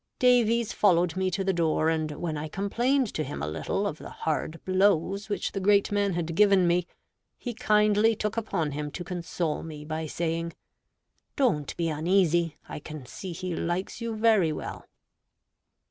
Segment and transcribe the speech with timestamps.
[0.17, 3.99] Davies followed me to the door, and when I complained to him a little of
[3.99, 6.87] the hard blows which the great man had given me,
[7.37, 10.53] he kindly took upon him to console me by saying,
[11.35, 12.57] "Don't be uneasy.
[12.67, 14.87] I can see he likes you very well."